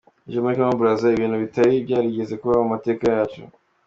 [0.27, 3.41] Ejo muri Kongo Brazza, ibintu bitari byarigeze kubaho mu mateka yacu.